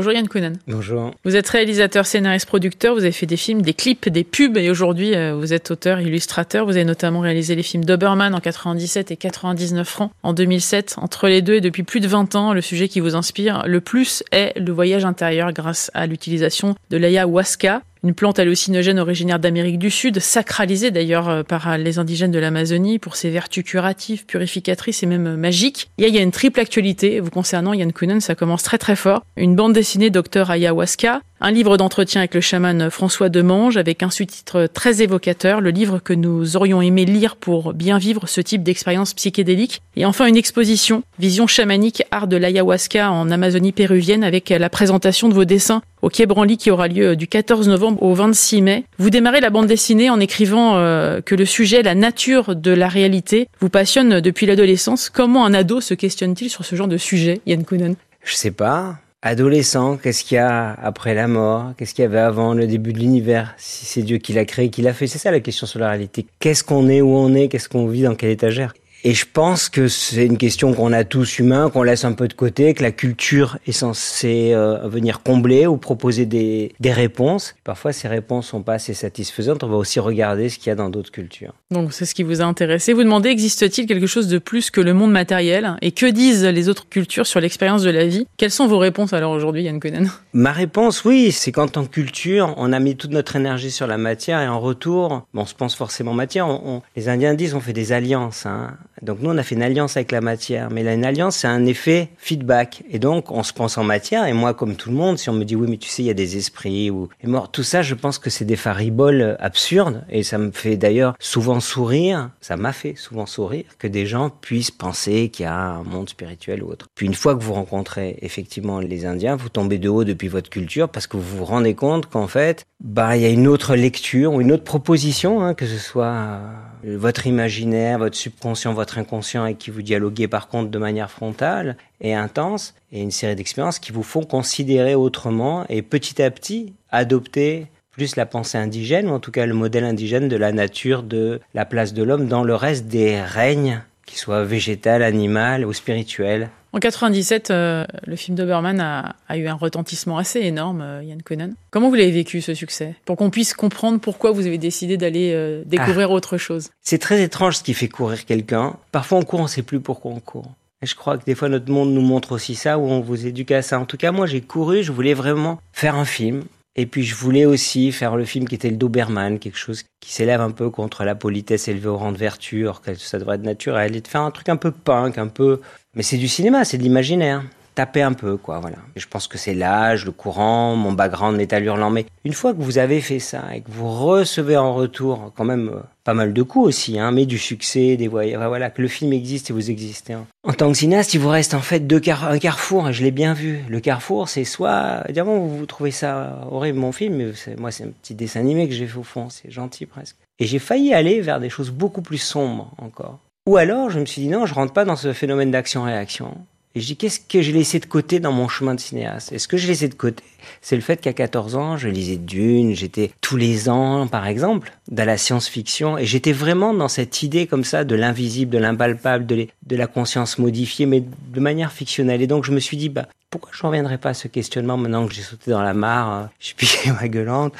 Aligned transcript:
Bonjour 0.00 0.14
Yann 0.14 0.28
Kounen. 0.28 0.56
Bonjour. 0.66 1.10
Vous 1.26 1.36
êtes 1.36 1.46
réalisateur, 1.50 2.06
scénariste, 2.06 2.46
producteur, 2.46 2.94
vous 2.94 3.02
avez 3.02 3.12
fait 3.12 3.26
des 3.26 3.36
films, 3.36 3.60
des 3.60 3.74
clips, 3.74 4.08
des 4.08 4.24
pubs 4.24 4.56
et 4.56 4.70
aujourd'hui 4.70 5.14
euh, 5.14 5.34
vous 5.34 5.52
êtes 5.52 5.70
auteur, 5.70 6.00
illustrateur. 6.00 6.64
Vous 6.64 6.76
avez 6.76 6.86
notamment 6.86 7.20
réalisé 7.20 7.54
les 7.54 7.62
films 7.62 7.84
Doberman 7.84 8.34
en 8.34 8.40
97 8.40 9.10
et 9.10 9.18
99 9.18 9.86
francs 9.86 10.10
en 10.22 10.32
2007. 10.32 10.94
Entre 10.96 11.28
les 11.28 11.42
deux 11.42 11.56
et 11.56 11.60
depuis 11.60 11.82
plus 11.82 12.00
de 12.00 12.08
20 12.08 12.34
ans, 12.34 12.54
le 12.54 12.62
sujet 12.62 12.88
qui 12.88 13.00
vous 13.00 13.14
inspire 13.14 13.64
le 13.66 13.82
plus 13.82 14.24
est 14.32 14.58
le 14.58 14.72
voyage 14.72 15.04
intérieur 15.04 15.52
grâce 15.52 15.90
à 15.92 16.06
l'utilisation 16.06 16.76
de 16.88 16.96
l'ayahuasca, 16.96 17.82
une 18.02 18.14
plante 18.14 18.38
hallucinogène 18.38 18.98
originaire 18.98 19.38
d'Amérique 19.38 19.78
du 19.78 19.90
Sud, 19.90 20.20
sacralisée 20.20 20.90
d'ailleurs 20.90 21.28
euh, 21.28 21.42
par 21.42 21.76
les 21.78 21.98
indigènes 21.98 22.30
de 22.30 22.38
l'Amazonie 22.38 22.98
pour 22.98 23.16
ses 23.16 23.30
vertus 23.30 23.64
curatives, 23.64 24.26
purificatrices 24.26 25.02
et 25.02 25.06
même 25.06 25.36
magiques. 25.36 25.90
il 25.98 26.08
y 26.08 26.18
a 26.18 26.22
une 26.22 26.30
triple 26.30 26.60
actualité 26.60 27.20
vous 27.20 27.30
concernant, 27.30 27.72
Yann 27.72 27.92
Kounen, 27.92 28.20
ça 28.20 28.34
commence 28.34 28.62
très 28.62 28.78
très 28.78 28.96
fort. 28.96 29.22
Une 29.36 29.56
bande 29.56 29.72
dessinée 29.72 30.10
Docteur 30.10 30.50
Ayahuasca, 30.50 31.20
un 31.42 31.50
livre 31.50 31.76
d'entretien 31.76 32.20
avec 32.20 32.34
le 32.34 32.40
chaman 32.40 32.90
François 32.90 33.30
Demange 33.30 33.78
avec 33.78 34.02
un 34.02 34.10
sous-titre 34.10 34.68
très 34.72 35.02
évocateur, 35.02 35.60
le 35.60 35.70
livre 35.70 35.98
que 35.98 36.12
nous 36.12 36.56
aurions 36.56 36.82
aimé 36.82 37.06
lire 37.06 37.36
pour 37.36 37.72
bien 37.72 37.98
vivre 37.98 38.28
ce 38.28 38.42
type 38.42 38.62
d'expérience 38.62 39.14
psychédélique. 39.14 39.80
Et 39.96 40.04
enfin 40.04 40.26
une 40.26 40.36
exposition, 40.36 41.02
Vision 41.18 41.46
chamanique, 41.46 42.02
art 42.10 42.28
de 42.28 42.36
l'ayahuasca 42.36 43.10
en 43.10 43.30
Amazonie 43.30 43.72
péruvienne 43.72 44.24
avec 44.24 44.50
la 44.50 44.68
présentation 44.68 45.28
de 45.28 45.34
vos 45.34 45.44
dessins 45.44 45.82
au 46.02 46.08
Quai 46.08 46.26
Branly 46.26 46.56
qui 46.56 46.70
aura 46.70 46.88
lieu 46.88 47.16
du 47.16 47.26
14 47.26 47.68
novembre 47.68 48.02
au 48.02 48.14
26 48.14 48.62
mai. 48.62 48.84
Vous 48.98 49.10
démarrez 49.10 49.40
la 49.40 49.50
bande 49.50 49.66
dessinée 49.66 50.10
en 50.10 50.20
écrivant 50.20 50.76
euh, 50.76 51.20
que 51.20 51.34
le 51.34 51.44
sujet, 51.44 51.82
la 51.82 51.94
nature 51.94 52.56
de 52.56 52.70
la 52.70 52.88
réalité, 52.88 53.48
vous 53.60 53.68
passionne 53.68 54.20
depuis 54.20 54.46
l'adolescence. 54.46 55.10
Comment 55.10 55.44
un 55.44 55.54
ado 55.54 55.80
se 55.80 55.94
questionne-t-il 55.94 56.50
sur 56.50 56.64
ce 56.64 56.76
genre 56.76 56.88
de 56.88 56.96
sujet, 56.96 57.40
Yann 57.46 57.64
Kounen? 57.64 57.94
Je 58.24 58.34
sais 58.34 58.50
pas. 58.50 58.96
Adolescent, 59.22 59.98
qu'est-ce 59.98 60.24
qu'il 60.24 60.36
y 60.36 60.38
a 60.38 60.72
après 60.72 61.12
la 61.12 61.28
mort? 61.28 61.72
Qu'est-ce 61.76 61.92
qu'il 61.92 62.02
y 62.02 62.06
avait 62.06 62.18
avant 62.18 62.54
le 62.54 62.66
début 62.66 62.94
de 62.94 62.98
l'univers? 62.98 63.54
Si 63.58 63.84
c'est 63.84 64.00
Dieu 64.00 64.16
qui 64.16 64.32
l'a 64.32 64.46
créé, 64.46 64.70
qui 64.70 64.80
l'a 64.80 64.94
fait, 64.94 65.06
c'est 65.06 65.18
ça 65.18 65.30
la 65.30 65.40
question 65.40 65.66
sur 65.66 65.78
la 65.78 65.90
réalité. 65.90 66.24
Qu'est-ce 66.38 66.64
qu'on 66.64 66.88
est, 66.88 67.02
où 67.02 67.14
on 67.14 67.34
est, 67.34 67.48
qu'est-ce 67.48 67.68
qu'on 67.68 67.86
vit, 67.86 68.02
dans 68.02 68.14
quelle 68.14 68.30
étagère? 68.30 68.72
Et 69.02 69.14
je 69.14 69.24
pense 69.30 69.68
que 69.68 69.88
c'est 69.88 70.26
une 70.26 70.36
question 70.36 70.74
qu'on 70.74 70.92
a 70.92 71.04
tous 71.04 71.38
humains, 71.38 71.70
qu'on 71.70 71.82
laisse 71.82 72.04
un 72.04 72.12
peu 72.12 72.28
de 72.28 72.34
côté, 72.34 72.74
que 72.74 72.82
la 72.82 72.92
culture 72.92 73.58
est 73.66 73.72
censée 73.72 74.52
euh, 74.52 74.86
venir 74.88 75.22
combler 75.22 75.66
ou 75.66 75.76
proposer 75.76 76.26
des, 76.26 76.72
des 76.80 76.92
réponses. 76.92 77.54
Parfois, 77.64 77.92
ces 77.92 78.08
réponses 78.08 78.48
sont 78.48 78.62
pas 78.62 78.74
assez 78.74 78.94
satisfaisantes. 78.94 79.64
On 79.64 79.68
va 79.68 79.76
aussi 79.76 80.00
regarder 80.00 80.48
ce 80.48 80.58
qu'il 80.58 80.68
y 80.68 80.70
a 80.70 80.74
dans 80.74 80.90
d'autres 80.90 81.10
cultures. 81.10 81.54
Donc, 81.70 81.92
c'est 81.92 82.04
ce 82.04 82.14
qui 82.14 82.22
vous 82.22 82.42
a 82.42 82.44
intéressé. 82.44 82.92
Vous 82.92 83.02
demandez, 83.02 83.30
existe-t-il 83.30 83.86
quelque 83.86 84.06
chose 84.06 84.28
de 84.28 84.38
plus 84.38 84.70
que 84.70 84.80
le 84.80 84.92
monde 84.92 85.12
matériel? 85.12 85.76
Et 85.80 85.92
que 85.92 86.06
disent 86.06 86.44
les 86.44 86.68
autres 86.68 86.88
cultures 86.88 87.26
sur 87.26 87.40
l'expérience 87.40 87.82
de 87.82 87.90
la 87.90 88.06
vie? 88.06 88.26
Quelles 88.36 88.50
sont 88.50 88.66
vos 88.66 88.78
réponses 88.78 89.12
alors 89.12 89.32
aujourd'hui, 89.32 89.62
Yann 89.62 89.80
Konen 89.80 90.10
Ma 90.34 90.52
réponse, 90.52 91.04
oui, 91.04 91.32
c'est 91.32 91.52
qu'en 91.52 91.68
tant 91.68 91.84
que 91.84 91.90
culture, 91.90 92.54
on 92.56 92.72
a 92.72 92.78
mis 92.78 92.96
toute 92.96 93.12
notre 93.12 93.36
énergie 93.36 93.70
sur 93.70 93.86
la 93.86 93.98
matière 93.98 94.40
et 94.40 94.48
en 94.48 94.60
retour, 94.60 95.26
bon, 95.32 95.42
on 95.42 95.46
se 95.46 95.54
pense 95.54 95.74
forcément 95.74 96.12
matière. 96.12 96.48
On, 96.48 96.82
les 96.96 97.08
Indiens 97.08 97.34
disent 97.34 97.54
on 97.54 97.60
fait 97.60 97.72
des 97.72 97.92
alliances. 97.92 98.46
Hein. 98.46 98.76
Donc 99.02 99.18
nous, 99.20 99.30
on 99.30 99.38
a 99.38 99.42
fait 99.42 99.54
une 99.54 99.62
alliance 99.62 99.96
avec 99.96 100.12
la 100.12 100.20
matière. 100.20 100.70
Mais 100.70 100.82
là, 100.82 100.94
une 100.94 101.04
alliance, 101.04 101.36
c'est 101.36 101.48
un 101.48 101.66
effet 101.66 102.08
feedback. 102.18 102.82
Et 102.90 102.98
donc, 102.98 103.30
on 103.30 103.42
se 103.42 103.52
pense 103.52 103.78
en 103.78 103.84
matière. 103.84 104.26
Et 104.26 104.32
moi, 104.32 104.54
comme 104.54 104.76
tout 104.76 104.90
le 104.90 104.96
monde, 104.96 105.18
si 105.18 105.30
on 105.30 105.32
me 105.32 105.44
dit, 105.44 105.56
oui, 105.56 105.66
mais 105.68 105.76
tu 105.76 105.88
sais, 105.88 106.02
il 106.02 106.06
y 106.06 106.10
a 106.10 106.14
des 106.14 106.36
esprits 106.36 106.90
ou 106.90 107.08
et 107.22 107.28
tout 107.52 107.62
ça, 107.62 107.82
je 107.82 107.94
pense 107.94 108.18
que 108.18 108.30
c'est 108.30 108.44
des 108.44 108.56
fariboles 108.56 109.36
absurdes. 109.40 110.04
Et 110.10 110.22
ça 110.22 110.38
me 110.38 110.50
fait 110.50 110.76
d'ailleurs 110.76 111.14
souvent 111.18 111.60
sourire. 111.60 112.30
Ça 112.40 112.56
m'a 112.56 112.72
fait 112.72 112.94
souvent 112.96 113.26
sourire 113.26 113.64
que 113.78 113.86
des 113.86 114.06
gens 114.06 114.30
puissent 114.30 114.70
penser 114.70 115.28
qu'il 115.28 115.44
y 115.44 115.46
a 115.46 115.54
un 115.54 115.82
monde 115.82 116.08
spirituel 116.08 116.62
ou 116.62 116.70
autre. 116.70 116.86
Puis 116.94 117.06
une 117.06 117.14
fois 117.14 117.34
que 117.34 117.42
vous 117.42 117.54
rencontrez 117.54 118.18
effectivement 118.22 118.80
les 118.80 119.06
Indiens, 119.06 119.36
vous 119.36 119.48
tombez 119.48 119.78
de 119.78 119.88
haut 119.88 120.04
depuis 120.04 120.28
votre 120.28 120.50
culture 120.50 120.88
parce 120.88 121.06
que 121.06 121.16
vous 121.16 121.38
vous 121.38 121.44
rendez 121.44 121.74
compte 121.74 122.06
qu'en 122.06 122.26
fait, 122.26 122.64
bah, 122.80 123.16
il 123.16 123.22
y 123.22 123.26
a 123.26 123.28
une 123.28 123.46
autre 123.46 123.76
lecture 123.76 124.32
ou 124.32 124.40
une 124.40 124.52
autre 124.52 124.64
proposition, 124.64 125.42
hein, 125.42 125.54
que 125.54 125.66
ce 125.66 125.76
soit 125.76 126.40
euh, 126.86 126.96
votre 126.96 127.26
imaginaire, 127.26 127.98
votre 127.98 128.16
subconscient, 128.16 128.72
votre 128.72 128.89
inconscient 128.98 129.44
avec 129.44 129.58
qui 129.58 129.70
vous 129.70 129.82
dialoguez 129.82 130.28
par 130.28 130.48
contre 130.48 130.70
de 130.70 130.78
manière 130.78 131.10
frontale 131.10 131.76
et 132.00 132.14
intense, 132.14 132.74
et 132.92 133.00
une 133.00 133.10
série 133.10 133.36
d'expériences 133.36 133.78
qui 133.78 133.92
vous 133.92 134.02
font 134.02 134.22
considérer 134.22 134.94
autrement 134.94 135.64
et 135.68 135.82
petit 135.82 136.20
à 136.22 136.30
petit 136.30 136.72
adopter 136.90 137.66
plus 137.90 138.16
la 138.16 138.26
pensée 138.26 138.56
indigène, 138.56 139.08
ou 139.08 139.12
en 139.12 139.20
tout 139.20 139.32
cas 139.32 139.46
le 139.46 139.54
modèle 139.54 139.84
indigène 139.84 140.28
de 140.28 140.36
la 140.36 140.52
nature, 140.52 141.02
de 141.02 141.40
la 141.54 141.64
place 141.64 141.92
de 141.92 142.02
l'homme 142.02 142.28
dans 142.28 142.44
le 142.44 142.54
reste 142.54 142.86
des 142.86 143.20
règnes, 143.20 143.82
qu'ils 144.10 144.18
soient 144.18 144.44
végétal, 144.44 145.02
animal 145.02 145.64
ou 145.64 145.72
spirituel. 145.72 146.50
En 146.72 146.78
97, 146.78 147.50
euh, 147.50 147.84
le 148.06 148.16
film 148.16 148.36
d'Oberman 148.36 148.80
a, 148.80 149.16
a, 149.28 149.36
eu 149.36 149.46
un 149.48 149.54
retentissement 149.54 150.18
assez 150.18 150.40
énorme, 150.40 150.82
euh, 150.82 151.02
Yann 151.02 151.22
Conan. 151.22 151.50
Comment 151.70 151.88
vous 151.88 151.94
l'avez 151.94 152.10
vécu 152.10 152.40
ce 152.40 152.54
succès? 152.54 152.94
Pour 153.04 153.16
qu'on 153.16 153.30
puisse 153.30 153.54
comprendre 153.54 153.98
pourquoi 153.98 154.30
vous 154.30 154.46
avez 154.46 154.58
décidé 154.58 154.96
d'aller 154.96 155.32
euh, 155.34 155.62
découvrir 155.66 156.10
ah. 156.10 156.14
autre 156.14 156.38
chose. 156.38 156.70
C'est 156.80 156.98
très 156.98 157.22
étrange 157.22 157.56
ce 157.56 157.62
qui 157.62 157.74
fait 157.74 157.88
courir 157.88 158.24
quelqu'un. 158.24 158.76
Parfois 158.92 159.18
on 159.18 159.22
court, 159.22 159.40
on 159.40 159.46
sait 159.46 159.62
plus 159.62 159.80
pourquoi 159.80 160.12
on 160.12 160.20
court. 160.20 160.50
Et 160.82 160.86
je 160.86 160.94
crois 160.94 161.18
que 161.18 161.24
des 161.24 161.34
fois 161.34 161.48
notre 161.48 161.70
monde 161.70 161.92
nous 161.92 162.00
montre 162.00 162.32
aussi 162.32 162.54
ça, 162.54 162.78
où 162.78 162.84
on 162.84 163.00
vous 163.00 163.26
éduque 163.26 163.50
à 163.52 163.62
ça. 163.62 163.78
En 163.78 163.84
tout 163.84 163.96
cas, 163.96 164.12
moi 164.12 164.26
j'ai 164.26 164.40
couru, 164.40 164.82
je 164.82 164.92
voulais 164.92 165.14
vraiment 165.14 165.60
faire 165.72 165.94
un 165.94 166.04
film. 166.04 166.44
Et 166.76 166.86
puis 166.86 167.02
je 167.02 167.14
voulais 167.14 167.44
aussi 167.46 167.90
faire 167.92 168.16
le 168.16 168.24
film 168.24 168.46
qui 168.46 168.54
était 168.54 168.70
le 168.70 168.76
Doberman, 168.76 169.38
quelque 169.38 169.58
chose 169.58 169.84
qui 170.00 170.12
s'élève 170.12 170.40
un 170.40 170.52
peu 170.52 170.70
contre 170.70 171.04
la 171.04 171.14
politesse 171.14 171.68
élevée 171.68 171.88
au 171.88 171.96
rang 171.96 172.12
de 172.12 172.18
vertu, 172.18 172.62
alors 172.62 172.80
que 172.80 172.94
ça 172.94 173.18
devrait 173.18 173.36
être 173.36 173.42
naturel, 173.42 173.96
et 173.96 174.00
de 174.00 174.08
faire 174.08 174.22
un 174.22 174.30
truc 174.30 174.48
un 174.48 174.56
peu 174.56 174.70
punk, 174.70 175.18
un 175.18 175.28
peu 175.28 175.60
mais 175.94 176.02
c'est 176.02 176.18
du 176.18 176.28
cinéma, 176.28 176.64
c'est 176.64 176.78
de 176.78 176.82
l'imaginaire. 176.82 177.42
Taper 177.74 178.02
un 178.02 178.12
peu, 178.12 178.36
quoi, 178.36 178.58
voilà. 178.58 178.76
je 178.96 179.06
pense 179.06 179.28
que 179.28 179.38
c'est 179.38 179.54
l'âge, 179.54 180.04
le 180.04 180.12
courant, 180.12 180.74
mon 180.74 180.92
background 180.92 181.36
métal 181.36 181.64
hurlant. 181.64 181.90
Mais 181.90 182.04
une 182.24 182.32
fois 182.32 182.52
que 182.52 182.60
vous 182.60 182.78
avez 182.78 183.00
fait 183.00 183.20
ça 183.20 183.44
et 183.54 183.60
que 183.60 183.70
vous 183.70 183.88
recevez 183.88 184.56
en 184.56 184.74
retour 184.74 185.32
quand 185.36 185.44
même 185.44 185.70
euh, 185.74 185.80
pas 186.04 186.12
mal 186.12 186.32
de 186.32 186.42
coups 186.42 186.66
aussi, 186.66 186.98
hein, 186.98 187.12
mais 187.12 187.26
du 187.26 187.38
succès, 187.38 187.96
des 187.96 188.08
voyages, 188.08 188.38
voilà, 188.44 188.70
que 188.70 188.82
le 188.82 188.88
film 188.88 189.12
existe 189.12 189.50
et 189.50 189.52
vous 189.52 189.70
existez. 189.70 190.14
Hein. 190.14 190.26
En 190.42 190.52
tant 190.52 190.70
que 190.70 190.76
cinéaste, 190.76 191.14
il 191.14 191.20
vous 191.20 191.28
reste 191.28 191.54
en 191.54 191.60
fait 191.60 191.80
deux 191.80 192.00
car 192.00 192.28
un 192.28 192.38
carrefour, 192.38 192.88
et 192.88 192.92
je 192.92 193.02
l'ai 193.04 193.12
bien 193.12 193.34
vu. 193.34 193.60
Le 193.68 193.80
carrefour, 193.80 194.28
c'est 194.28 194.44
soit, 194.44 195.04
vous 195.14 195.66
trouvez 195.66 195.92
ça 195.92 196.46
horrible, 196.50 196.78
mon 196.78 196.92
film, 196.92 197.16
mais 197.16 197.32
moi, 197.56 197.70
c'est 197.70 197.84
un 197.84 197.90
petit 198.02 198.14
dessin 198.14 198.40
animé 198.40 198.68
que 198.68 198.74
j'ai 198.74 198.86
fait 198.86 198.98
au 198.98 199.04
fond, 199.04 199.28
c'est 199.30 199.50
gentil 199.50 199.86
presque. 199.86 200.16
Et 200.40 200.46
j'ai 200.46 200.58
failli 200.58 200.92
aller 200.92 201.20
vers 201.20 201.38
des 201.38 201.50
choses 201.50 201.70
beaucoup 201.70 202.02
plus 202.02 202.18
sombres 202.18 202.72
encore. 202.78 203.18
Ou 203.46 203.56
alors, 203.56 203.90
je 203.90 204.00
me 204.00 204.06
suis 204.06 204.22
dit 204.22 204.28
non, 204.28 204.46
je 204.46 204.54
rentre 204.54 204.72
pas 204.72 204.84
dans 204.84 204.96
ce 204.96 205.12
phénomène 205.12 205.50
d'action-réaction. 205.50 206.36
Et 206.76 206.80
je 206.80 206.86
dis, 206.86 206.96
qu'est-ce 206.96 207.18
que 207.18 207.42
j'ai 207.42 207.52
laissé 207.52 207.80
de 207.80 207.86
côté 207.86 208.20
dans 208.20 208.30
mon 208.30 208.46
chemin 208.46 208.76
de 208.76 208.80
cinéaste? 208.80 209.32
Et 209.32 209.40
ce 209.40 209.48
que 209.48 209.56
j'ai 209.56 209.66
laissé 209.66 209.88
de 209.88 209.94
côté, 209.94 210.22
c'est 210.62 210.76
le 210.76 210.82
fait 210.82 211.00
qu'à 211.00 211.12
14 211.12 211.56
ans, 211.56 211.76
je 211.76 211.88
lisais 211.88 212.16
Dune, 212.16 212.76
j'étais 212.76 213.10
tous 213.20 213.36
les 213.36 213.68
ans, 213.68 214.06
par 214.06 214.28
exemple, 214.28 214.72
dans 214.88 215.04
la 215.04 215.16
science-fiction, 215.16 215.98
et 215.98 216.06
j'étais 216.06 216.32
vraiment 216.32 216.72
dans 216.72 216.86
cette 216.86 217.24
idée 217.24 217.48
comme 217.48 217.64
ça 217.64 217.82
de 217.82 217.96
l'invisible, 217.96 218.52
de 218.52 218.58
l'impalpable, 218.58 219.26
de, 219.26 219.48
la 219.68 219.86
conscience 219.88 220.38
modifiée, 220.38 220.86
mais 220.86 221.02
de 221.02 221.40
manière 221.40 221.72
fictionnelle. 221.72 222.22
Et 222.22 222.28
donc, 222.28 222.44
je 222.44 222.52
me 222.52 222.60
suis 222.60 222.76
dit, 222.76 222.88
bah, 222.88 223.08
pourquoi 223.30 223.50
je 223.52 223.58
ne 223.64 223.68
reviendrai 223.68 223.98
pas 223.98 224.10
à 224.10 224.14
ce 224.14 224.28
questionnement 224.28 224.76
maintenant 224.76 225.08
que 225.08 225.12
j'ai 225.14 225.22
sauté 225.22 225.50
dans 225.50 225.62
la 225.62 225.74
mare, 225.74 226.12
euh, 226.12 226.26
je 226.38 226.46
suis 226.46 226.90
ma 227.00 227.08
gueulante 227.08 227.52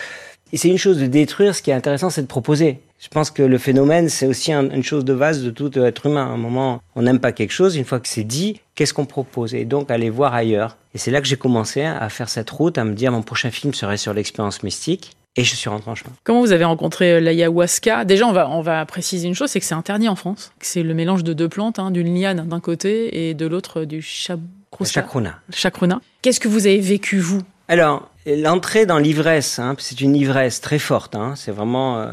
Et 0.53 0.57
c'est 0.57 0.69
une 0.69 0.79
chose 0.79 0.99
de 0.99 1.07
détruire, 1.07 1.55
ce 1.55 1.63
qui 1.63 1.71
est 1.71 1.75
intéressant, 1.75 2.11
c'est 2.11 2.23
de 2.23 2.27
proposer. 2.27 2.81
Je 2.99 3.09
pense 3.09 3.31
que 3.31 3.43
le 3.43 3.57
phénomène, 3.57 4.09
c'est 4.09 4.27
aussi 4.27 4.53
une 4.53 4.83
chose 4.83 5.05
de 5.05 5.15
base 5.15 5.43
de 5.43 5.51
tout 5.51 5.79
être 5.79 6.07
humain. 6.07 6.27
À 6.27 6.31
un 6.31 6.37
moment, 6.37 6.83
on 6.95 7.03
n'aime 7.03 7.21
pas 7.21 7.33
quelque 7.33 7.53
chose, 7.53 7.77
une 7.77 7.85
fois 7.85 8.01
que 8.01 8.09
c'est 8.09 8.25
dit, 8.25 8.61
qu'est-ce 8.75 8.93
qu'on 8.93 9.07
propose? 9.07 9.55
Et 9.55 9.65
donc, 9.65 9.91
aller 9.91 10.11
voir 10.11 10.35
ailleurs. 10.35 10.77
Et 10.95 10.99
c'est 10.99 11.11
là 11.11 11.21
que 11.21 11.27
j'ai 11.27 11.37
commencé 11.37 11.83
à 11.83 12.09
faire 12.09 12.29
cette 12.29 12.51
route, 12.51 12.77
à 12.79 12.85
me 12.85 12.95
dire, 12.95 13.13
mon 13.13 13.23
prochain 13.23 13.51
film 13.51 13.73
serait 13.73 13.97
sur 13.97 14.13
l'expérience 14.13 14.63
mystique. 14.63 15.13
Et 15.37 15.45
je 15.45 15.55
suis 15.55 15.71
rentré 15.71 15.89
en 15.89 15.95
chemin. 15.95 16.11
Comment 16.25 16.41
vous 16.41 16.51
avez 16.51 16.65
rencontré 16.65 17.13
euh, 17.13 17.21
l'ayahuasca? 17.21 18.05
Déjà, 18.05 18.27
on 18.27 18.33
va, 18.33 18.51
on 18.51 18.63
va 18.63 18.85
préciser 18.85 19.29
une 19.29 19.35
chose, 19.37 19.49
c'est 19.49 19.61
que 19.61 19.65
c'est 19.65 19.77
interdit 19.77 20.09
en 20.09 20.17
France. 20.17 20.53
C'est 20.61 20.83
le 20.83 20.93
mélange 20.93 21.23
de 21.23 21.33
deux 21.33 21.49
plantes, 21.49 21.79
hein, 21.79 21.93
d'une 21.93 22.13
liane 22.13 22.49
d'un 22.49 22.59
côté 22.59 23.29
et 23.29 23.35
de 23.35 23.47
l'autre 23.47 23.85
du 23.85 24.03
chacruna. 24.03 25.39
Chacruna. 25.53 26.01
Qu'est-ce 26.23 26.41
que 26.41 26.49
vous 26.49 26.67
avez 26.67 26.81
vécu, 26.81 27.21
vous 27.21 27.43
alors, 27.71 28.11
l'entrée 28.27 28.85
dans 28.85 28.99
l'ivresse, 28.99 29.61
hein, 29.61 29.77
c'est 29.79 30.01
une 30.01 30.17
ivresse 30.17 30.61
très 30.61 30.81
forte, 30.81 31.15
hein, 31.15 31.35
c'est 31.37 31.53
vraiment 31.53 32.01
euh, 32.01 32.09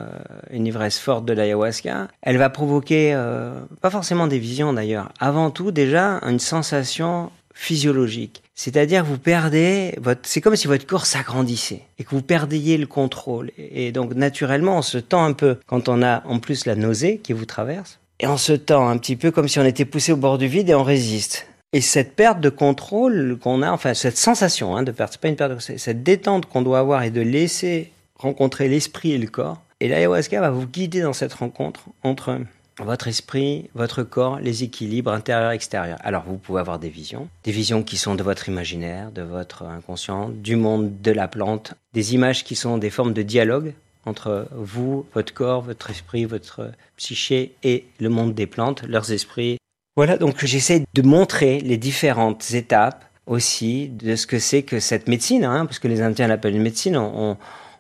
une 0.52 0.68
ivresse 0.68 1.00
forte 1.00 1.26
de 1.26 1.34
l'ayahuasca. 1.34 2.10
Elle 2.22 2.38
va 2.38 2.52
provoquer, 2.52 3.16
euh, 3.16 3.54
pas 3.82 3.90
forcément 3.90 4.28
des 4.28 4.38
visions 4.38 4.72
d'ailleurs, 4.72 5.12
avant 5.20 5.50
tout 5.50 5.72
déjà 5.72 6.20
une 6.22 6.38
sensation 6.38 7.32
physiologique. 7.56 8.44
C'est-à-dire 8.54 9.04
vous 9.04 9.18
perdez 9.18 9.96
votre, 10.00 10.22
c'est 10.26 10.42
comme 10.42 10.56
si 10.56 10.68
votre 10.68 10.86
corps 10.86 11.08
s'agrandissait 11.08 11.82
et 11.98 12.04
que 12.04 12.12
vous 12.12 12.22
perdiez 12.22 12.78
le 12.78 12.86
contrôle. 12.86 13.50
Et 13.58 13.92
donc 13.92 14.14
naturellement, 14.14 14.78
on 14.78 14.84
se 14.84 15.00
tend 15.00 15.26
un 15.26 15.34
peu 15.34 15.58
quand 15.66 15.90
on 15.90 16.04
a 16.04 16.22
en 16.28 16.38
plus 16.38 16.68
la 16.68 16.76
nausée 16.76 17.18
qui 17.18 17.34
vous 17.34 17.46
traverse 17.46 17.98
Et 18.20 18.28
on 18.28 18.38
se 18.38 18.54
tend 18.54 18.88
un 18.90 18.98
petit 19.00 19.16
peu 19.16 19.32
comme 19.32 19.48
si 19.48 19.58
on 19.58 19.66
était 19.66 19.86
poussé 19.86 20.12
au 20.12 20.18
bord 20.18 20.38
du 20.38 20.46
vide 20.46 20.70
et 20.70 20.76
on 20.76 20.84
résiste. 20.84 21.48
Et 21.74 21.82
cette 21.82 22.16
perte 22.16 22.40
de 22.40 22.50
contrôle 22.50 23.38
qu'on 23.42 23.62
a, 23.62 23.72
enfin 23.72 23.94
cette 23.94 24.18
sensation 24.18 24.78
hein, 24.78 24.84
de 24.84 24.92
perte, 24.92 25.14
c'est 25.14 25.22
pas 25.22 25.28
une 25.28 25.36
perte, 25.36 25.60
cette 25.60 26.02
détente 26.02 26.46
qu'on 26.46 26.62
doit 26.62 26.80
avoir 26.80 27.04
et 27.04 27.12
de 27.12 27.22
laisser 27.22 27.92
rencontrer 28.16 28.70
l'esprit 28.70 29.12
et 29.12 29.18
le 29.18 29.28
corps. 29.28 29.62
Et 29.80 29.88
l'ayahuasca 29.90 30.40
va 30.40 30.50
vous 30.50 30.66
guider 30.66 31.02
dans 31.02 31.14
cette 31.14 31.34
rencontre 31.34 31.82
entre 32.04 32.40
votre 32.80 33.08
esprit, 33.08 33.70
votre 33.74 34.04
corps, 34.04 34.40
les 34.40 34.64
équilibres 34.64 35.20
extérieurs. 35.52 35.98
Alors 36.04 36.24
vous 36.26 36.38
pouvez 36.38 36.60
avoir 36.60 36.80
des 36.80 36.90
visions, 36.90 37.28
des 37.44 37.52
visions 37.52 37.84
qui 37.84 37.98
sont 37.98 38.16
de 38.16 38.24
votre 38.24 38.48
imaginaire, 38.48 39.12
de 39.12 39.24
votre 39.24 39.64
inconscient, 39.64 40.30
du 40.30 40.56
monde 40.56 41.02
de 41.02 41.12
la 41.12 41.28
plante, 41.28 41.74
des 41.94 42.14
images 42.14 42.44
qui 42.44 42.56
sont 42.56 42.78
des 42.78 42.90
formes 42.90 43.14
de 43.14 43.24
dialogue 43.24 43.74
entre 44.06 44.48
vous, 44.52 45.06
votre 45.14 45.34
corps, 45.34 45.62
votre 45.62 45.90
esprit, 45.90 46.26
votre 46.26 46.72
psyché 46.96 47.56
et 47.64 47.86
le 48.00 48.10
monde 48.10 48.34
des 48.34 48.48
plantes, 48.48 48.84
leurs 48.84 49.12
esprits. 49.12 49.58
Voilà, 49.98 50.18
donc 50.18 50.46
j'essaie 50.46 50.86
de 50.94 51.02
montrer 51.02 51.60
les 51.60 51.78
différentes 51.78 52.52
étapes 52.52 53.04
aussi 53.26 53.90
de 53.90 54.16
ce 54.16 54.28
que 54.28 54.38
c'est 54.38 54.62
que 54.62 54.80
cette 54.80 55.08
médecine, 55.08 55.44
hein, 55.44 55.66
parce 55.66 55.80
que 55.80 55.88
les 55.88 56.02
Indiens 56.02 56.28
l'appellent 56.28 56.56
une 56.56 56.62
médecine, 56.62 56.96
on, 56.96 57.36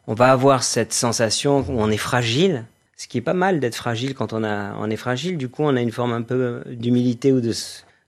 on 0.08 0.14
va 0.16 0.31
avoir 0.31 0.64
cette 0.64 0.94
sensation 0.94 1.60
où 1.60 1.80
on 1.80 1.92
est 1.92 1.98
fragile, 1.98 2.66
ce 2.98 3.08
qui 3.08 3.19
est 3.19 3.22
pas 3.22 3.36
mal 3.36 3.60
d'être 3.60 3.75
fragile 3.75 4.16
quand 4.16 4.34
on, 4.34 4.44
a, 4.44 4.74
on 4.80 4.90
est 4.90 4.98
fragile. 4.98 5.38
Du 5.38 5.48
coup, 5.48 5.62
on 5.62 5.75
a 5.75 5.81
une 5.81 5.92
forme 5.92 6.12
un 6.12 6.24
peu 6.24 6.64
d'humilité 6.66 7.31
ou 7.31 7.40
de, 7.40 7.52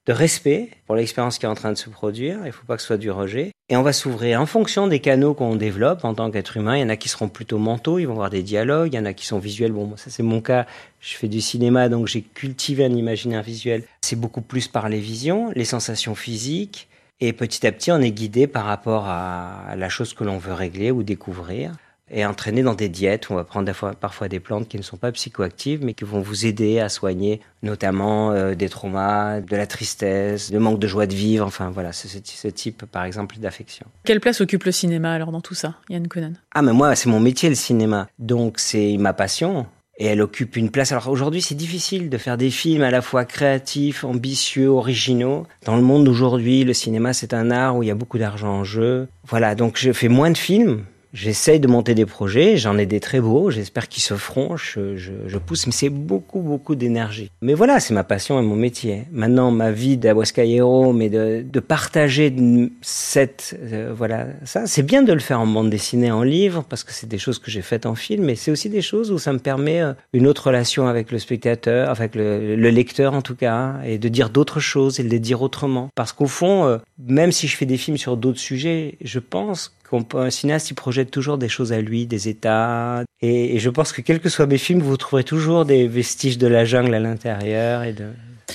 de 0.09 0.13
respect 0.13 0.71
pour 0.87 0.95
l'expérience 0.95 1.37
qui 1.37 1.45
est 1.45 1.49
en 1.49 1.53
train 1.53 1.71
de 1.71 1.77
se 1.77 1.87
produire. 1.87 2.39
Il 2.41 2.47
ne 2.47 2.51
faut 2.51 2.65
pas 2.65 2.75
que 2.75 2.81
ce 2.81 2.87
soit 2.87 2.97
du 2.97 3.11
rejet. 3.11 3.51
Et 3.69 3.77
on 3.77 3.83
va 3.83 3.93
s'ouvrir 3.93 4.41
en 4.41 4.47
fonction 4.47 4.87
des 4.87 4.99
canaux 4.99 5.35
qu'on 5.35 5.55
développe 5.55 6.03
en 6.03 6.15
tant 6.15 6.31
qu'être 6.31 6.57
humain. 6.57 6.77
Il 6.77 6.79
y 6.79 6.83
en 6.83 6.89
a 6.89 6.95
qui 6.95 7.09
seront 7.09 7.29
plutôt 7.29 7.59
mentaux, 7.59 7.99
ils 7.99 8.05
vont 8.05 8.13
avoir 8.13 8.31
des 8.31 8.41
dialogues. 8.41 8.91
Il 8.91 8.95
y 8.95 8.99
en 8.99 9.05
a 9.05 9.13
qui 9.13 9.27
sont 9.27 9.37
visuels. 9.37 9.71
Bon, 9.71 9.95
ça 9.97 10.09
c'est 10.09 10.23
mon 10.23 10.41
cas. 10.41 10.65
Je 10.99 11.13
fais 11.13 11.27
du 11.27 11.41
cinéma, 11.41 11.89
donc 11.89 12.07
j'ai 12.07 12.23
cultivé 12.23 12.85
un 12.85 12.95
imaginaire 12.95 13.43
visuel. 13.43 13.83
C'est 14.01 14.15
beaucoup 14.15 14.41
plus 14.41 14.67
par 14.67 14.89
les 14.89 14.99
visions, 14.99 15.51
les 15.55 15.65
sensations 15.65 16.15
physiques. 16.15 16.87
Et 17.21 17.31
petit 17.31 17.67
à 17.67 17.71
petit, 17.71 17.91
on 17.91 18.01
est 18.01 18.11
guidé 18.11 18.47
par 18.47 18.65
rapport 18.65 19.05
à 19.07 19.75
la 19.77 19.89
chose 19.89 20.15
que 20.15 20.23
l'on 20.23 20.39
veut 20.39 20.53
régler 20.53 20.89
ou 20.89 21.03
découvrir 21.03 21.73
et 22.11 22.25
entraîner 22.25 22.63
dans 22.63 22.73
des 22.73 22.89
diètes 22.89 23.29
où 23.29 23.33
on 23.33 23.35
va 23.35 23.43
prendre 23.43 23.71
parfois 23.95 24.27
des 24.27 24.39
plantes 24.39 24.67
qui 24.67 24.77
ne 24.77 24.81
sont 24.81 24.97
pas 24.97 25.11
psychoactives 25.11 25.83
mais 25.83 25.93
qui 25.93 26.03
vont 26.03 26.21
vous 26.21 26.45
aider 26.45 26.79
à 26.79 26.89
soigner 26.89 27.41
notamment 27.61 28.31
euh, 28.31 28.55
des 28.55 28.69
traumas, 28.69 29.41
de 29.41 29.55
la 29.55 29.67
tristesse, 29.67 30.51
le 30.51 30.59
manque 30.59 30.79
de 30.79 30.87
joie 30.87 31.07
de 31.07 31.13
vivre, 31.13 31.45
enfin 31.45 31.69
voilà, 31.69 31.91
ce, 31.91 32.47
type 32.47 32.85
par 32.85 33.03
exemple 33.03 33.37
d'affection. 33.39 33.85
Quelle 34.05 34.19
place 34.19 34.41
occupe 34.41 34.63
le 34.63 34.71
cinéma 34.71 35.11
alors 35.11 35.31
dans 35.31 35.41
tout 35.41 35.55
ça, 35.55 35.75
Yann 35.89 36.07
Conan? 36.07 36.33
Ah 36.53 36.61
mais 36.61 36.73
moi 36.73 36.95
c'est 36.95 37.09
mon 37.09 37.19
métier 37.19 37.49
le 37.49 37.55
cinéma, 37.55 38.07
donc 38.17 38.59
c'est 38.59 38.97
ma 38.97 39.13
passion. 39.13 39.65
Et 40.01 40.05
elle 40.05 40.21
occupe 40.21 40.55
une 40.55 40.71
place. 40.71 40.93
Alors 40.93 41.09
aujourd'hui, 41.09 41.41
c'est 41.41 41.55
difficile 41.55 42.09
de 42.09 42.17
faire 42.17 42.37
des 42.37 42.51
films 42.51 42.83
à 42.83 42.89
la 42.89 43.01
fois 43.01 43.25
créatifs, 43.25 44.05
ambitieux, 44.05 44.69
originaux. 44.69 45.45
Dans 45.65 45.75
le 45.75 45.81
monde 45.81 46.05
d'aujourd'hui, 46.05 46.63
le 46.63 46.73
cinéma, 46.73 47.11
c'est 47.11 47.33
un 47.33 47.51
art 47.51 47.75
où 47.75 47.83
il 47.83 47.87
y 47.87 47.91
a 47.91 47.95
beaucoup 47.95 48.17
d'argent 48.17 48.47
en 48.47 48.63
jeu. 48.63 49.09
Voilà, 49.27 49.55
donc 49.55 49.77
je 49.77 49.91
fais 49.91 50.07
moins 50.07 50.31
de 50.31 50.37
films, 50.37 50.85
J'essaye 51.11 51.59
de 51.59 51.67
monter 51.67 51.95
des 51.95 52.05
projets, 52.05 52.57
j'en 52.57 52.77
ai 52.77 52.85
des 52.85 52.99
très 52.99 53.19
beaux, 53.19 53.49
j'espère 53.49 53.89
qu'ils 53.89 54.03
se 54.03 54.13
feront, 54.13 54.57
je, 54.57 55.37
pousse, 55.39 55.65
mais 55.65 55.73
c'est 55.73 55.89
beaucoup, 55.89 56.41
beaucoup 56.41 56.75
d'énergie. 56.75 57.31
Mais 57.41 57.55
voilà, 57.55 57.79
c'est 57.79 57.95
ma 57.95 58.03
passion 58.03 58.39
et 58.39 58.43
mon 58.43 58.55
métier. 58.55 59.05
Maintenant, 59.11 59.49
ma 59.49 59.71
vie 59.71 59.97
d'Aguascayero, 59.97 60.93
mais 60.93 61.09
de, 61.09 61.59
partager 61.59 62.33
cette, 62.81 63.59
euh, 63.61 63.91
voilà, 63.95 64.27
ça, 64.45 64.65
c'est 64.65 64.83
bien 64.83 65.01
de 65.01 65.11
le 65.11 65.19
faire 65.19 65.39
en 65.39 65.47
bande 65.47 65.69
dessinée, 65.69 66.11
en 66.11 66.23
livre, 66.23 66.63
parce 66.67 66.83
que 66.83 66.93
c'est 66.93 67.07
des 67.07 67.17
choses 67.17 67.39
que 67.39 67.49
j'ai 67.49 67.61
faites 67.61 67.85
en 67.85 67.95
film, 67.95 68.25
mais 68.25 68.35
c'est 68.35 68.51
aussi 68.51 68.69
des 68.69 68.81
choses 68.81 69.11
où 69.11 69.17
ça 69.17 69.33
me 69.33 69.39
permet 69.39 69.81
euh, 69.81 69.93
une 70.13 70.27
autre 70.27 70.47
relation 70.47 70.87
avec 70.87 71.11
le 71.11 71.19
spectateur, 71.19 71.89
avec 71.89 72.15
le, 72.15 72.55
le 72.55 72.69
lecteur 72.69 73.13
en 73.13 73.21
tout 73.21 73.35
cas, 73.35 73.75
et 73.85 73.97
de 73.97 74.09
dire 74.09 74.29
d'autres 74.29 74.59
choses 74.59 74.99
et 74.99 75.03
de 75.03 75.09
les 75.09 75.19
dire 75.19 75.41
autrement. 75.41 75.89
Parce 75.95 76.13
qu'au 76.13 76.27
fond, 76.27 76.65
euh, 76.65 76.77
même 77.07 77.31
si 77.31 77.47
je 77.47 77.57
fais 77.57 77.65
des 77.65 77.77
films 77.77 77.97
sur 77.97 78.15
d'autres 78.15 78.39
sujets, 78.39 78.95
je 79.01 79.19
pense 79.19 79.73
un 80.13 80.29
cinéaste, 80.29 80.71
il 80.71 80.75
projette 80.75 80.98
toujours 81.05 81.37
des 81.37 81.49
choses 81.49 81.73
à 81.73 81.81
lui, 81.81 82.05
des 82.05 82.27
états. 82.27 83.03
Et, 83.21 83.59
je 83.59 83.69
pense 83.69 83.91
que 83.91 84.01
quels 84.01 84.19
que 84.19 84.29
soient 84.29 84.47
mes 84.47 84.57
films, 84.57 84.81
vous 84.81 84.97
trouverez 84.97 85.23
toujours 85.23 85.65
des 85.65 85.87
vestiges 85.87 86.37
de 86.37 86.47
la 86.47 86.65
jungle 86.65 86.93
à 86.93 86.99
l'intérieur 86.99 87.83
et 87.83 87.93
de. 87.93 88.05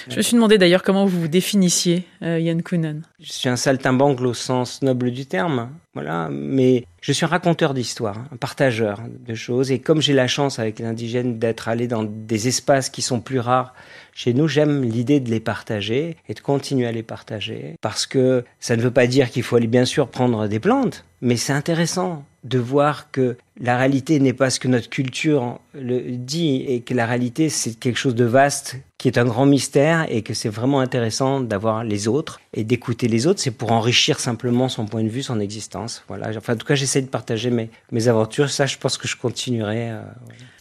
Je 0.08 0.16
me 0.16 0.22
suis 0.22 0.34
demandé 0.34 0.58
d'ailleurs 0.58 0.82
comment 0.82 1.06
vous 1.06 1.20
vous 1.22 1.28
définissiez, 1.28 2.04
euh, 2.22 2.38
Yann 2.38 2.62
Kounen. 2.62 3.02
Je 3.20 3.32
suis 3.32 3.48
un 3.48 3.56
saltimbanque 3.56 4.20
au 4.20 4.34
sens 4.34 4.82
noble 4.82 5.10
du 5.10 5.26
terme, 5.26 5.70
voilà, 5.94 6.28
mais 6.30 6.84
je 7.00 7.12
suis 7.12 7.24
un 7.24 7.28
raconteur 7.28 7.74
d'histoire, 7.74 8.24
un 8.32 8.36
partageur 8.36 9.00
de 9.26 9.34
choses, 9.34 9.70
et 9.70 9.78
comme 9.78 10.02
j'ai 10.02 10.12
la 10.12 10.26
chance 10.26 10.58
avec 10.58 10.78
l'indigène 10.78 11.38
d'être 11.38 11.68
allé 11.68 11.86
dans 11.86 12.02
des 12.02 12.48
espaces 12.48 12.90
qui 12.90 13.02
sont 13.02 13.20
plus 13.20 13.38
rares 13.38 13.74
chez 14.12 14.34
nous, 14.34 14.48
j'aime 14.48 14.82
l'idée 14.82 15.20
de 15.20 15.30
les 15.30 15.40
partager 15.40 16.16
et 16.28 16.34
de 16.34 16.40
continuer 16.40 16.86
à 16.86 16.92
les 16.92 17.02
partager 17.02 17.76
parce 17.80 18.06
que 18.06 18.44
ça 18.60 18.76
ne 18.76 18.82
veut 18.82 18.90
pas 18.90 19.06
dire 19.06 19.30
qu'il 19.30 19.42
faut 19.42 19.56
aller 19.56 19.66
bien 19.66 19.84
sûr 19.84 20.08
prendre 20.08 20.46
des 20.46 20.60
plantes, 20.60 21.04
mais 21.20 21.36
c'est 21.36 21.52
intéressant 21.52 22.24
de 22.44 22.58
voir 22.58 23.10
que 23.10 23.36
la 23.60 23.76
réalité 23.76 24.18
n'est 24.18 24.32
pas 24.32 24.50
ce 24.50 24.58
que 24.58 24.68
notre 24.68 24.90
culture 24.90 25.60
le 25.74 26.16
dit 26.16 26.64
et 26.66 26.80
que 26.80 26.94
la 26.94 27.06
réalité 27.06 27.48
c'est 27.48 27.78
quelque 27.78 27.98
chose 27.98 28.14
de 28.14 28.24
vaste 28.24 28.76
qui 29.04 29.08
est 29.08 29.18
un 29.18 29.26
grand 29.26 29.44
mystère 29.44 30.06
et 30.08 30.22
que 30.22 30.32
c'est 30.32 30.48
vraiment 30.48 30.80
intéressant 30.80 31.40
d'avoir 31.40 31.84
les 31.84 32.08
autres 32.08 32.40
et 32.54 32.64
d'écouter 32.64 33.06
les 33.06 33.26
autres, 33.26 33.38
c'est 33.38 33.50
pour 33.50 33.72
enrichir 33.72 34.18
simplement 34.18 34.70
son 34.70 34.86
point 34.86 35.02
de 35.02 35.10
vue, 35.10 35.22
son 35.22 35.40
existence. 35.40 36.02
Voilà. 36.08 36.30
Enfin, 36.34 36.54
en 36.54 36.56
tout 36.56 36.66
cas, 36.66 36.74
j'essaie 36.74 37.02
de 37.02 37.08
partager 37.08 37.50
mes, 37.50 37.68
mes 37.92 38.08
aventures. 38.08 38.48
Ça, 38.48 38.64
je 38.64 38.78
pense 38.78 38.96
que 38.96 39.06
je 39.06 39.18
continuerai. 39.18 39.90
Euh, 39.90 40.00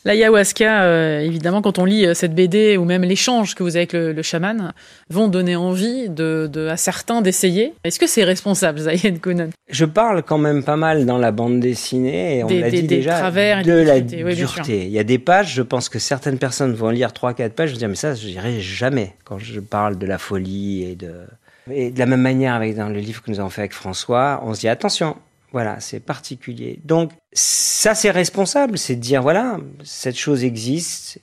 L'ayahuasca, 0.04 0.84
euh, 0.84 1.19
évidemment, 1.22 1.62
quand 1.62 1.80
on 1.80 1.86
lit 1.86 2.06
euh, 2.06 2.13
cette 2.13 2.36
BD 2.36 2.75
ou 2.75 2.84
même 2.84 3.04
l'échange 3.04 3.56
que 3.56 3.63
vous 3.63 3.78
avez 3.78 3.88
avec 3.89 3.94
le, 3.94 4.22
chaman, 4.22 4.74
vont 5.10 5.30
donner 5.30 5.56
envie 5.56 6.10
de, 6.10 6.50
de 6.51 6.68
à 6.68 6.75
certains 6.75 7.22
d'essayer. 7.22 7.74
Est-ce 7.86 7.98
que 7.98 8.07
c'est 8.07 8.25
responsable, 8.25 8.80
Zayen 8.80 9.19
Kunan 9.19 9.51
Je 9.69 9.86
parle 9.86 10.22
quand 10.22 10.38
même 10.38 10.63
pas 10.66 10.75
mal 10.75 11.06
dans 11.06 11.18
la 11.18 11.31
bande 11.31 11.62
dessinée 11.62 12.39
et 12.39 12.44
on 12.44 12.48
dit 12.88 12.95
déjà 12.95 13.18
travers 13.18 13.63
de 13.63 13.71
la 13.71 14.01
dureté. 14.01 14.85
Il 14.85 14.91
y 14.91 15.00
a 15.00 15.03
des 15.03 15.19
pages, 15.19 15.53
je 15.53 15.62
pense 15.62 15.89
que 15.89 16.00
certaines 16.00 16.38
personnes 16.38 16.74
vont 16.74 16.89
lire 16.89 17.09
3-4 17.09 17.50
pages, 17.50 17.69
je 17.69 17.74
vais 17.74 17.80
dire 17.80 17.89
mais 17.89 17.95
ça, 17.95 18.15
je 18.15 18.27
dirais 18.27 18.59
jamais 18.59 19.15
quand 19.24 19.39
je 19.39 19.59
parle 19.59 19.97
de 19.97 20.06
la 20.06 20.18
folie 20.18 20.83
et 20.83 20.95
de 20.95 21.13
et 21.71 21.91
de 21.91 22.00
la 22.00 22.06
même 22.06 22.21
manière, 22.21 22.53
avec 22.53 22.75
dans 22.75 22.89
le 22.89 23.00
livre 23.00 23.21
que 23.24 23.31
nous 23.31 23.39
avons 23.39 23.50
fait 23.50 23.62
avec 23.62 23.74
François, 23.74 24.41
on 24.44 24.53
se 24.53 24.62
dit 24.62 24.68
attention, 24.68 25.15
voilà, 25.51 25.80
c'est 25.80 26.00
particulier. 26.00 26.80
Donc 26.83 27.12
ça, 27.31 27.95
c'est 27.95 28.12
responsable, 28.12 28.77
c'est 28.77 28.95
de 28.95 29.01
dire 29.01 29.21
voilà, 29.21 29.59
cette 29.83 30.18
chose 30.18 30.44
existe. 30.44 31.19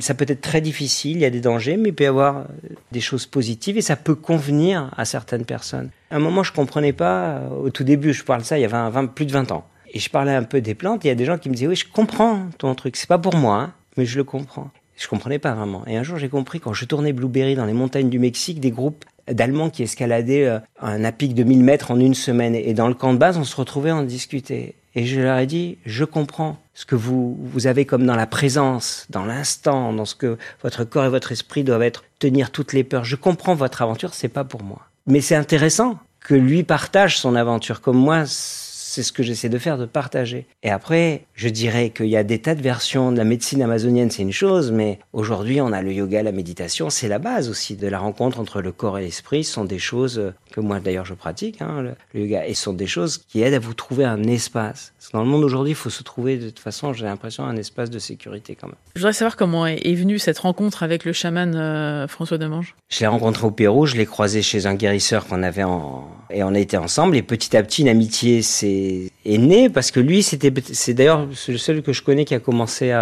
Ça 0.00 0.12
peut 0.12 0.26
être 0.28 0.42
très 0.42 0.60
difficile, 0.60 1.16
il 1.16 1.20
y 1.20 1.24
a 1.24 1.30
des 1.30 1.40
dangers, 1.40 1.78
mais 1.78 1.88
il 1.88 1.94
peut 1.94 2.04
y 2.04 2.06
avoir 2.06 2.44
des 2.90 3.00
choses 3.00 3.24
positives 3.24 3.78
et 3.78 3.80
ça 3.80 3.96
peut 3.96 4.14
convenir 4.14 4.92
à 4.98 5.06
certaines 5.06 5.46
personnes. 5.46 5.88
À 6.10 6.16
un 6.16 6.18
moment, 6.18 6.42
je 6.42 6.52
comprenais 6.52 6.92
pas. 6.92 7.40
Au 7.50 7.70
tout 7.70 7.82
début, 7.82 8.12
je 8.12 8.22
parle 8.22 8.42
de 8.42 8.46
ça, 8.46 8.58
il 8.58 8.60
y 8.60 8.64
avait 8.66 9.06
plus 9.14 9.24
de 9.24 9.32
20 9.32 9.50
ans. 9.50 9.66
Et 9.92 9.98
je 9.98 10.10
parlais 10.10 10.34
un 10.34 10.42
peu 10.42 10.60
des 10.60 10.74
plantes. 10.74 11.04
Il 11.04 11.08
y 11.08 11.10
a 11.10 11.14
des 11.14 11.24
gens 11.24 11.38
qui 11.38 11.48
me 11.48 11.54
disaient 11.54 11.68
oui, 11.68 11.76
je 11.76 11.86
comprends 11.86 12.46
ton 12.58 12.74
truc. 12.74 12.96
C'est 12.96 13.08
pas 13.08 13.18
pour 13.18 13.36
moi, 13.36 13.56
hein, 13.56 13.72
mais 13.96 14.06
je 14.06 14.16
le 14.16 14.24
comprends. 14.24 14.70
Je 14.96 15.06
comprenais 15.08 15.38
pas 15.38 15.52
vraiment. 15.52 15.84
Et 15.86 15.96
un 15.96 16.02
jour, 16.02 16.18
j'ai 16.18 16.28
compris 16.28 16.60
quand 16.60 16.72
je 16.72 16.84
tournais 16.84 17.12
Blueberry 17.12 17.54
dans 17.54 17.66
les 17.66 17.72
montagnes 17.72 18.08
du 18.08 18.18
Mexique, 18.18 18.60
des 18.60 18.70
groupes 18.70 19.04
d'Allemands 19.28 19.70
qui 19.70 19.82
escaladaient 19.82 20.46
euh, 20.46 20.58
un 20.80 21.04
à 21.04 21.12
pic 21.12 21.34
de 21.34 21.44
1000 21.44 21.62
mètres 21.62 21.90
en 21.90 22.00
une 22.00 22.14
semaine. 22.14 22.54
Et 22.54 22.74
dans 22.74 22.88
le 22.88 22.94
camp 22.94 23.12
de 23.12 23.18
base, 23.18 23.36
on 23.36 23.44
se 23.44 23.56
retrouvait, 23.56 23.92
on 23.92 24.02
discutait. 24.02 24.74
Et 24.94 25.06
je 25.06 25.20
leur 25.20 25.38
ai 25.38 25.46
dit, 25.46 25.78
je 25.86 26.04
comprends 26.04 26.58
ce 26.74 26.84
que 26.84 26.94
vous, 26.94 27.38
vous 27.40 27.66
avez 27.66 27.86
comme 27.86 28.04
dans 28.04 28.16
la 28.16 28.26
présence, 28.26 29.06
dans 29.10 29.24
l'instant, 29.24 29.92
dans 29.92 30.04
ce 30.04 30.14
que 30.14 30.38
votre 30.62 30.84
corps 30.84 31.06
et 31.06 31.10
votre 31.10 31.32
esprit 31.32 31.64
doivent 31.64 31.82
être, 31.82 32.04
tenir 32.18 32.50
toutes 32.50 32.72
les 32.72 32.84
peurs. 32.84 33.04
Je 33.04 33.16
comprends 33.16 33.54
votre 33.54 33.82
aventure, 33.82 34.14
c'est 34.14 34.28
pas 34.28 34.44
pour 34.44 34.62
moi. 34.62 34.80
Mais 35.06 35.20
c'est 35.20 35.34
intéressant 35.34 35.98
que 36.20 36.34
lui 36.34 36.62
partage 36.62 37.18
son 37.18 37.34
aventure 37.34 37.80
comme 37.80 37.96
moi 37.96 38.24
c'est 38.92 39.02
ce 39.02 39.12
que 39.12 39.22
j'essaie 39.22 39.48
de 39.48 39.56
faire, 39.56 39.78
de 39.78 39.86
partager. 39.86 40.46
Et 40.62 40.70
après, 40.70 41.24
je 41.34 41.48
dirais 41.48 41.88
qu'il 41.88 42.08
y 42.08 42.16
a 42.16 42.24
des 42.24 42.40
tas 42.40 42.54
de 42.54 42.60
versions 42.60 43.10
de 43.10 43.16
la 43.16 43.24
médecine 43.24 43.62
amazonienne, 43.62 44.10
c'est 44.10 44.20
une 44.20 44.32
chose, 44.32 44.70
mais 44.70 44.98
aujourd'hui, 45.14 45.62
on 45.62 45.72
a 45.72 45.80
le 45.80 45.94
yoga, 45.94 46.22
la 46.22 46.30
méditation, 46.30 46.90
c'est 46.90 47.08
la 47.08 47.18
base 47.18 47.48
aussi 47.48 47.74
de 47.74 47.88
la 47.88 47.98
rencontre 47.98 48.38
entre 48.38 48.60
le 48.60 48.70
corps 48.70 48.98
et 48.98 49.00
l'esprit. 49.00 49.44
Ce 49.44 49.54
sont 49.54 49.64
des 49.64 49.78
choses 49.78 50.32
que 50.52 50.60
moi 50.60 50.78
d'ailleurs 50.78 51.06
je 51.06 51.14
pratique, 51.14 51.62
hein, 51.62 51.82
le, 52.12 52.20
yoga, 52.20 52.46
et 52.46 52.52
ce 52.52 52.64
sont 52.64 52.74
des 52.74 52.86
choses 52.86 53.16
qui 53.16 53.40
aident 53.40 53.54
à 53.54 53.58
vous 53.58 53.72
trouver 53.72 54.04
un 54.04 54.24
espace. 54.24 54.92
Parce 54.98 55.08
que 55.08 55.16
dans 55.16 55.22
le 55.24 55.28
monde 55.28 55.42
aujourd'hui, 55.42 55.72
il 55.72 55.76
faut 55.76 55.88
se 55.88 56.02
trouver 56.02 56.36
de 56.36 56.50
toute 56.50 56.58
façon, 56.58 56.92
j'ai 56.92 57.06
l'impression, 57.06 57.44
un 57.44 57.56
espace 57.56 57.88
de 57.88 57.98
sécurité 57.98 58.56
quand 58.60 58.66
même. 58.66 58.76
Je 58.94 59.00
voudrais 59.00 59.14
savoir 59.14 59.36
comment 59.36 59.66
est 59.66 59.94
venue 59.94 60.18
cette 60.18 60.38
rencontre 60.38 60.82
avec 60.82 61.06
le 61.06 61.14
chaman 61.14 61.54
euh, 61.54 62.06
François 62.08 62.36
Demange. 62.36 62.76
Je 62.90 63.00
l'ai 63.00 63.06
rencontré 63.06 63.46
au 63.46 63.50
Pérou, 63.50 63.86
je 63.86 63.96
l'ai 63.96 64.06
croisé 64.06 64.42
chez 64.42 64.66
un 64.66 64.74
guérisseur 64.74 65.26
qu'on 65.26 65.42
avait 65.42 65.64
en... 65.64 66.06
Et 66.30 66.42
on 66.44 66.54
a 66.54 66.58
été 66.58 66.76
ensemble, 66.76 67.16
et 67.16 67.22
petit 67.22 67.56
à 67.56 67.62
petit, 67.62 67.82
une 67.82 67.88
amitié 67.88 68.42
s'est 68.42 68.81
est 69.24 69.38
née, 69.38 69.68
parce 69.68 69.90
que 69.90 70.00
lui, 70.00 70.22
c'était, 70.22 70.52
c'est 70.72 70.94
d'ailleurs 70.94 71.26
le 71.26 71.58
seul 71.58 71.82
que 71.82 71.92
je 71.92 72.02
connais 72.02 72.24
qui 72.24 72.34
a 72.34 72.40
commencé 72.40 72.92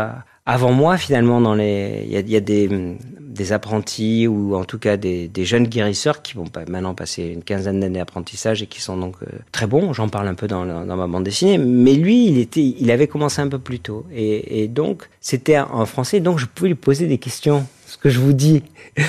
avant 0.47 0.73
moi 0.73 0.97
finalement 0.97 1.41
dans 1.41 1.55
les 1.55 2.07
il 2.07 2.31
y 2.31 2.37
a, 2.37 2.41
des, 2.41 3.53
apprentis 3.53 4.27
ou 4.27 4.55
en 4.57 4.65
tout 4.65 4.79
cas 4.79 4.97
des, 4.97 5.31
jeunes 5.45 5.67
guérisseurs 5.67 6.23
qui 6.23 6.35
vont 6.35 6.45
maintenant 6.69 6.95
passer 6.95 7.25
une 7.25 7.43
quinzaine 7.43 7.81
d'années 7.81 7.99
d'apprentissage 7.99 8.63
et 8.63 8.67
qui 8.67 8.81
sont 8.81 8.97
donc 8.97 9.17
euh, 9.23 9.27
très 9.53 9.67
bons. 9.67 9.93
J'en 9.93 10.09
parle 10.09 10.29
un 10.29 10.35
peu 10.35 10.47
dans, 10.47 10.67
dans, 10.67 10.97
ma 10.97 11.07
bande 11.07 11.25
dessinée. 11.25 11.57
Mais 11.59 11.95
lui 11.95 12.27
il 12.27 12.39
était 12.39 12.75
il 12.79 12.91
avait 12.91 13.07
commencé 13.07 13.41
un 13.41 13.49
peu 13.49 13.59
plus 13.59 13.81
tôt. 13.81 14.07
Et, 14.13 14.63
et 14.63 14.69
donc 14.69 15.09
c'était 15.21 15.59
en 15.59 15.87
français. 15.87 16.21
Donc 16.21 16.39
je 16.39 16.47
pouvais 16.47 16.69
lui 16.69 16.75
poser 16.75 17.07
des 17.07 17.19
questions 17.19 17.67
ce 17.91 17.99
que 17.99 18.09
je 18.09 18.21
vous 18.21 18.33
dis. 18.33 18.63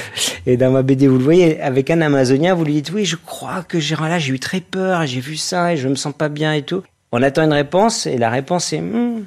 Et 0.46 0.58
dans 0.58 0.72
ma 0.72 0.82
BD, 0.82 1.08
vous 1.08 1.18
le 1.18 1.24
voyez, 1.24 1.62
avec 1.62 1.90
un 1.92 2.02
Amazonien, 2.02 2.56
vous 2.56 2.66
lui 2.66 2.74
dites 2.74 2.92
oui, 2.92 3.06
je 3.06 3.16
crois 3.16 3.64
que 3.64 3.80
j'ai 3.80 3.96
eu 4.30 4.40
très 4.40 4.60
peur, 4.60 5.06
j'ai 5.06 5.20
vu 5.20 5.38
ça 5.38 5.74
et 5.74 5.78
je 5.78 5.88
me 5.88 5.96
sens 5.96 6.14
pas 6.14 6.30
bien 6.30 6.54
et 6.54 6.64
tout. 6.64 6.82
On 7.12 7.22
attend 7.22 7.44
une 7.44 7.54
réponse 7.54 8.08
et 8.08 8.18
la 8.18 8.30
réponse 8.30 8.74
est 8.74 8.82
hmm, 8.82 9.24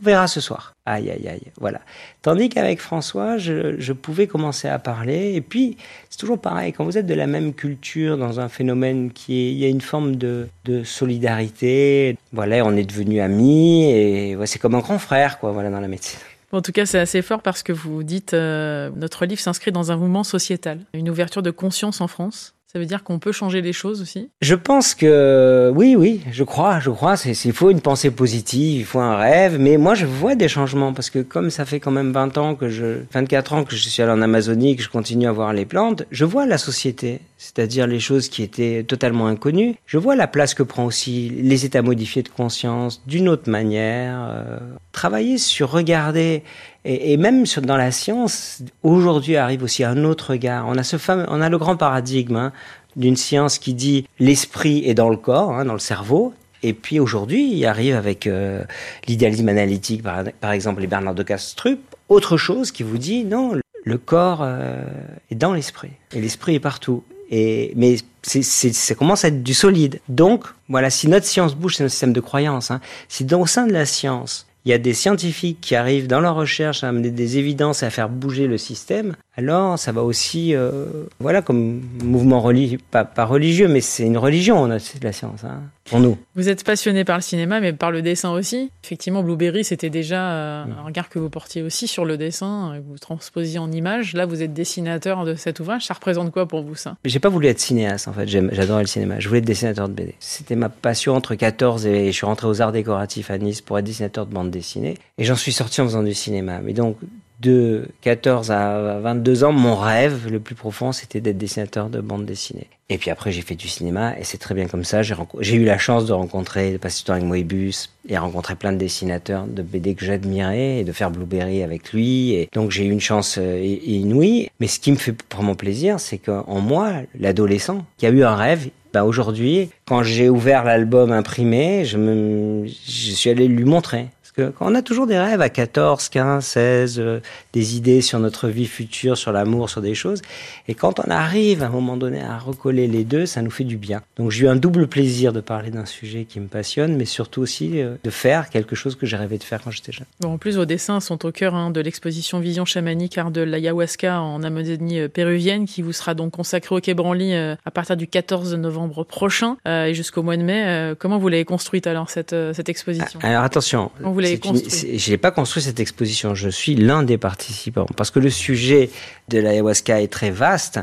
on 0.00 0.04
verra 0.04 0.26
ce 0.26 0.40
soir. 0.40 0.72
Aïe, 0.86 1.10
aïe, 1.10 1.28
aïe, 1.28 1.52
voilà. 1.60 1.80
Tandis 2.22 2.48
qu'avec 2.48 2.80
François, 2.80 3.36
je, 3.38 3.92
pouvais 3.92 4.26
commencer 4.26 4.68
à 4.68 4.78
parler. 4.78 5.34
Et 5.34 5.40
puis, 5.40 5.76
c'est 6.08 6.18
toujours 6.18 6.38
pareil, 6.38 6.72
quand 6.72 6.84
vous 6.84 6.96
êtes 6.98 7.06
de 7.06 7.14
la 7.14 7.26
même 7.26 7.52
culture, 7.52 8.16
dans 8.16 8.40
un 8.40 8.48
phénomène 8.48 9.10
qui 9.12 9.40
est, 9.40 9.52
il 9.52 9.58
y 9.58 9.64
a 9.64 9.68
une 9.68 9.80
forme 9.80 10.16
de, 10.16 10.48
solidarité. 10.84 12.16
Voilà, 12.32 12.64
on 12.64 12.76
est 12.76 12.84
devenus 12.84 13.20
amis 13.20 13.84
et 13.84 14.36
c'est 14.46 14.58
comme 14.58 14.74
un 14.74 14.80
grand 14.80 14.98
frère, 14.98 15.38
quoi, 15.38 15.52
voilà, 15.52 15.70
dans 15.70 15.80
la 15.80 15.88
médecine. 15.88 16.18
En 16.54 16.62
tout 16.62 16.70
cas, 16.70 16.86
c'est 16.86 17.00
assez 17.00 17.20
fort 17.20 17.42
parce 17.42 17.64
que 17.64 17.72
vous 17.72 18.04
dites 18.04 18.32
euh, 18.32 18.88
notre 18.94 19.26
livre 19.26 19.40
s'inscrit 19.40 19.72
dans 19.72 19.90
un 19.90 19.96
mouvement 19.96 20.22
sociétal, 20.22 20.78
une 20.92 21.10
ouverture 21.10 21.42
de 21.42 21.50
conscience 21.50 22.00
en 22.00 22.06
France. 22.06 22.54
Ça 22.74 22.80
veut 22.80 22.86
dire 22.86 23.04
qu'on 23.04 23.20
peut 23.20 23.30
changer 23.30 23.62
les 23.62 23.72
choses 23.72 24.02
aussi? 24.02 24.30
Je 24.40 24.56
pense 24.56 24.96
que 24.96 25.70
oui, 25.76 25.94
oui, 25.96 26.22
je 26.32 26.42
crois, 26.42 26.80
je 26.80 26.90
crois. 26.90 27.14
Il 27.24 27.52
faut 27.52 27.70
une 27.70 27.80
pensée 27.80 28.10
positive, 28.10 28.80
il 28.80 28.84
faut 28.84 28.98
un 28.98 29.14
rêve. 29.14 29.60
Mais 29.60 29.76
moi, 29.76 29.94
je 29.94 30.06
vois 30.06 30.34
des 30.34 30.48
changements 30.48 30.92
parce 30.92 31.08
que 31.08 31.20
comme 31.20 31.50
ça 31.50 31.66
fait 31.66 31.78
quand 31.78 31.92
même 31.92 32.10
20 32.10 32.36
ans 32.36 32.56
que 32.56 32.68
je, 32.68 33.02
24 33.12 33.52
ans 33.52 33.62
que 33.62 33.76
je 33.76 33.88
suis 33.88 34.02
allé 34.02 34.10
en 34.10 34.20
Amazonie, 34.20 34.74
que 34.74 34.82
je 34.82 34.88
continue 34.88 35.28
à 35.28 35.32
voir 35.32 35.52
les 35.52 35.66
plantes, 35.66 36.02
je 36.10 36.24
vois 36.24 36.46
la 36.46 36.58
société, 36.58 37.20
c'est-à-dire 37.38 37.86
les 37.86 38.00
choses 38.00 38.28
qui 38.28 38.42
étaient 38.42 38.82
totalement 38.82 39.28
inconnues. 39.28 39.76
Je 39.86 39.98
vois 39.98 40.16
la 40.16 40.26
place 40.26 40.52
que 40.52 40.64
prend 40.64 40.84
aussi 40.84 41.28
les 41.28 41.64
états 41.64 41.82
modifiés 41.82 42.24
de 42.24 42.28
conscience 42.28 43.04
d'une 43.06 43.28
autre 43.28 43.48
manière. 43.48 44.18
Euh, 44.18 44.58
travailler 44.90 45.38
sur 45.38 45.70
regarder 45.70 46.42
et, 46.84 47.12
et, 47.12 47.16
même 47.16 47.46
sur, 47.46 47.62
dans 47.62 47.76
la 47.76 47.90
science, 47.90 48.62
aujourd'hui 48.82 49.36
arrive 49.36 49.62
aussi 49.62 49.84
un 49.84 50.04
autre 50.04 50.32
regard. 50.32 50.66
On 50.68 50.76
a 50.76 50.82
ce 50.82 50.98
fameux, 50.98 51.24
on 51.28 51.40
a 51.40 51.48
le 51.48 51.58
grand 51.58 51.76
paradigme 51.76 52.36
hein, 52.36 52.52
d'une 52.96 53.16
science 53.16 53.58
qui 53.58 53.74
dit 53.74 54.06
l'esprit 54.18 54.82
est 54.86 54.94
dans 54.94 55.08
le 55.08 55.16
corps, 55.16 55.52
hein, 55.52 55.64
dans 55.64 55.72
le 55.72 55.78
cerveau. 55.78 56.34
Et 56.62 56.72
puis 56.72 56.98
aujourd'hui, 56.98 57.50
il 57.52 57.66
arrive 57.66 57.94
avec 57.94 58.26
euh, 58.26 58.64
l'idéalisme 59.06 59.48
analytique, 59.48 60.02
par, 60.02 60.50
exemple, 60.52 60.80
les 60.80 60.86
Bernard 60.86 61.14
de 61.14 61.22
Castrup, 61.22 61.78
autre 62.08 62.36
chose 62.36 62.70
qui 62.70 62.82
vous 62.82 62.98
dit 62.98 63.24
non, 63.24 63.52
le 63.84 63.98
corps 63.98 64.40
euh, 64.42 64.82
est 65.30 65.34
dans 65.34 65.52
l'esprit 65.52 65.90
et 66.14 66.20
l'esprit 66.20 66.54
est 66.54 66.60
partout. 66.60 67.04
Et, 67.30 67.72
mais 67.76 67.96
c'est, 68.22 68.42
ça 68.42 68.94
commence 68.94 69.24
à 69.24 69.28
être 69.28 69.42
du 69.42 69.54
solide. 69.54 70.00
Donc, 70.08 70.44
voilà, 70.68 70.90
si 70.90 71.08
notre 71.08 71.26
science 71.26 71.54
bouge, 71.54 71.76
c'est 71.76 71.84
un 71.84 71.88
système 71.88 72.12
de 72.12 72.20
croyance. 72.20 72.70
Hein. 72.70 72.80
Si 73.08 73.24
dans, 73.24 73.40
au 73.40 73.46
sein 73.46 73.66
de 73.66 73.72
la 73.72 73.86
science, 73.86 74.46
il 74.64 74.70
y 74.70 74.74
a 74.74 74.78
des 74.78 74.94
scientifiques 74.94 75.60
qui 75.60 75.74
arrivent 75.74 76.06
dans 76.06 76.20
leur 76.20 76.36
recherche 76.36 76.84
à 76.84 76.88
amener 76.88 77.10
des 77.10 77.38
évidences 77.38 77.82
et 77.82 77.86
à 77.86 77.90
faire 77.90 78.08
bouger 78.08 78.46
le 78.46 78.56
système, 78.56 79.14
alors 79.36 79.78
ça 79.78 79.90
va 79.90 80.02
aussi, 80.02 80.54
euh, 80.54 80.86
voilà, 81.18 81.42
comme 81.42 81.82
mouvement 82.02 82.40
religieux, 82.40 82.78
pas, 82.90 83.04
pas 83.04 83.24
religieux, 83.24 83.66
mais 83.66 83.80
c'est 83.80 84.04
une 84.04 84.16
religion, 84.16 84.78
c'est 84.78 85.00
de 85.00 85.04
la 85.04 85.12
science, 85.12 85.42
hein, 85.42 85.62
pour 85.84 85.98
nous. 85.98 86.16
Vous 86.36 86.48
êtes 86.48 86.62
passionné 86.62 87.04
par 87.04 87.16
le 87.16 87.22
cinéma, 87.22 87.60
mais 87.60 87.72
par 87.72 87.90
le 87.90 88.00
dessin 88.00 88.30
aussi. 88.30 88.70
Effectivement, 88.84 89.24
Blueberry, 89.24 89.64
c'était 89.64 89.90
déjà 89.90 90.32
euh, 90.32 90.64
un 90.78 90.82
regard 90.82 91.08
que 91.08 91.18
vous 91.18 91.30
portiez 91.30 91.62
aussi 91.62 91.88
sur 91.88 92.04
le 92.04 92.16
dessin, 92.16 92.74
que 92.76 92.88
vous 92.88 92.98
transposiez 92.98 93.58
en 93.58 93.72
images. 93.72 94.14
Là, 94.14 94.24
vous 94.24 94.40
êtes 94.40 94.52
dessinateur 94.52 95.24
de 95.24 95.34
cet 95.34 95.58
ouvrage. 95.58 95.84
Ça 95.84 95.94
représente 95.94 96.30
quoi 96.30 96.46
pour 96.46 96.62
vous, 96.62 96.76
ça? 96.76 96.96
J'ai 97.04 97.18
pas 97.18 97.28
voulu 97.28 97.48
être 97.48 97.60
cinéaste, 97.60 98.06
en 98.06 98.12
fait. 98.12 98.28
J'adorais 98.28 98.82
le 98.82 98.88
cinéma. 98.88 99.18
Je 99.18 99.26
voulais 99.26 99.40
être 99.40 99.44
dessinateur 99.44 99.88
de 99.88 99.94
BD. 99.94 100.14
C'était 100.20 100.56
ma 100.56 100.68
passion 100.68 101.14
entre 101.16 101.34
14 101.34 101.86
et 101.86 102.06
je 102.06 102.12
suis 102.12 102.26
rentré 102.26 102.46
aux 102.46 102.62
arts 102.62 102.72
décoratifs 102.72 103.32
à 103.32 103.38
Nice 103.38 103.60
pour 103.60 103.78
être 103.78 103.84
dessinateur 103.84 104.26
de 104.26 104.32
bande 104.32 104.50
dessinée. 104.50 104.96
Et 105.18 105.24
j'en 105.24 105.36
suis 105.36 105.52
sorti 105.52 105.80
en 105.80 105.84
faisant 105.84 106.04
du 106.04 106.14
cinéma. 106.14 106.60
Mais 106.62 106.72
donc, 106.72 106.96
de 107.44 107.88
14 108.00 108.50
à 108.50 108.98
22 109.00 109.44
ans, 109.44 109.52
mon 109.52 109.76
rêve 109.76 110.30
le 110.30 110.40
plus 110.40 110.54
profond, 110.54 110.92
c'était 110.92 111.20
d'être 111.20 111.38
dessinateur 111.38 111.90
de 111.90 112.00
bande 112.00 112.24
dessinée. 112.24 112.68
Et 112.88 112.98
puis 112.98 113.10
après, 113.10 113.32
j'ai 113.32 113.42
fait 113.42 113.54
du 113.54 113.68
cinéma 113.68 114.18
et 114.18 114.24
c'est 114.24 114.38
très 114.38 114.54
bien 114.54 114.66
comme 114.66 114.84
ça. 114.84 115.00
J'ai 115.02 115.56
eu 115.56 115.64
la 115.64 115.78
chance 115.78 116.06
de 116.06 116.12
rencontrer, 116.12 116.72
de 116.72 116.76
passer 116.76 116.98
du 116.98 117.04
temps 117.04 117.14
avec 117.14 117.24
Moebius 117.24 117.90
et 118.08 118.18
rencontrer 118.18 118.56
plein 118.56 118.72
de 118.72 118.78
dessinateurs 118.78 119.46
de 119.46 119.62
BD 119.62 119.94
que 119.94 120.04
j'admirais 120.04 120.80
et 120.80 120.84
de 120.84 120.92
faire 120.92 121.10
Blueberry 121.10 121.62
avec 121.62 121.92
lui. 121.92 122.32
Et 122.32 122.48
donc 122.52 122.70
j'ai 122.70 122.84
eu 122.84 122.90
une 122.90 123.00
chance 123.00 123.38
euh, 123.38 123.78
inouïe. 123.86 124.50
Mais 124.60 124.66
ce 124.66 124.80
qui 124.80 124.92
me 124.92 124.96
fait 124.96 125.14
vraiment 125.34 125.54
plaisir, 125.54 125.98
c'est 126.00 126.18
qu'en 126.18 126.60
moi, 126.60 126.92
l'adolescent, 127.18 127.84
qui 127.96 128.06
a 128.06 128.10
eu 128.10 128.22
un 128.22 128.36
rêve, 128.36 128.68
bah 128.92 129.04
aujourd'hui, 129.04 129.70
quand 129.86 130.02
j'ai 130.02 130.28
ouvert 130.28 130.62
l'album 130.62 131.10
imprimé, 131.10 131.84
je, 131.84 131.98
me, 131.98 132.66
je 132.66 133.12
suis 133.12 133.28
allé 133.28 133.48
lui 133.48 133.64
montrer 133.64 134.08
que 134.34 134.50
quand 134.50 134.70
on 134.70 134.74
a 134.74 134.82
toujours 134.82 135.06
des 135.06 135.18
rêves 135.18 135.40
à 135.40 135.48
14, 135.48 136.08
15, 136.08 136.44
16, 136.44 136.98
euh, 136.98 137.20
des 137.52 137.76
idées 137.76 138.00
sur 138.00 138.18
notre 138.18 138.48
vie 138.48 138.66
future, 138.66 139.16
sur 139.16 139.32
l'amour, 139.32 139.70
sur 139.70 139.80
des 139.80 139.94
choses, 139.94 140.22
et 140.68 140.74
quand 140.74 141.00
on 141.00 141.10
arrive 141.10 141.62
à 141.62 141.66
un 141.66 141.70
moment 141.70 141.96
donné 141.96 142.20
à 142.20 142.38
recoller 142.38 142.86
les 142.86 143.04
deux, 143.04 143.26
ça 143.26 143.42
nous 143.42 143.50
fait 143.50 143.64
du 143.64 143.76
bien. 143.76 144.02
Donc 144.16 144.30
j'ai 144.30 144.44
eu 144.44 144.48
un 144.48 144.56
double 144.56 144.86
plaisir 144.86 145.32
de 145.32 145.40
parler 145.40 145.70
d'un 145.70 145.86
sujet 145.86 146.24
qui 146.24 146.40
me 146.40 146.48
passionne, 146.48 146.96
mais 146.96 147.04
surtout 147.04 147.40
aussi 147.42 147.80
euh, 147.80 147.94
de 148.02 148.10
faire 148.10 148.50
quelque 148.50 148.74
chose 148.74 148.96
que 148.96 149.06
j'ai 149.06 149.16
rêvé 149.16 149.38
de 149.38 149.44
faire 149.44 149.62
quand 149.62 149.70
j'étais 149.70 149.92
jeune. 149.92 150.06
Bon, 150.20 150.32
en 150.32 150.38
plus, 150.38 150.56
vos 150.56 150.64
dessins 150.64 151.00
sont 151.00 151.24
au 151.24 151.32
cœur 151.32 151.54
hein, 151.54 151.70
de 151.70 151.80
l'exposition 151.80 152.40
Vision 152.40 152.64
chamanique 152.64 153.16
art 153.18 153.30
de 153.30 153.40
l'ayahuasca 153.40 154.20
en 154.20 154.42
Amazonie 154.42 155.00
euh, 155.00 155.08
péruvienne, 155.08 155.66
qui 155.66 155.82
vous 155.82 155.92
sera 155.92 156.14
donc 156.14 156.32
consacrée 156.32 156.74
au 156.74 156.80
Quai 156.80 156.94
Branly 156.94 157.34
euh, 157.34 157.54
à 157.64 157.70
partir 157.70 157.96
du 157.96 158.06
14 158.06 158.54
novembre 158.54 159.04
prochain 159.04 159.56
et 159.66 159.94
jusqu'au 159.94 160.22
mois 160.22 160.36
de 160.36 160.42
mai. 160.42 160.94
Comment 160.98 161.18
vous 161.18 161.28
l'avez 161.28 161.44
construite 161.44 161.86
alors 161.86 162.10
cette, 162.10 162.34
cette 162.52 162.68
exposition? 162.68 163.20
Alors 163.22 163.42
attention, 163.42 163.90
vous 164.00 164.23
l'avez 164.24 164.98
Je 164.98 165.10
n'ai 165.10 165.18
pas 165.18 165.30
construit 165.30 165.62
cette 165.62 165.80
exposition, 165.80 166.34
je 166.34 166.48
suis 166.48 166.74
l'un 166.74 167.02
des 167.02 167.18
participants 167.18 167.86
parce 167.96 168.10
que 168.10 168.18
le 168.18 168.30
sujet 168.30 168.90
de 169.28 169.38
l'ayahuasca 169.38 170.00
est 170.02 170.12
très 170.12 170.30
vaste 170.30 170.80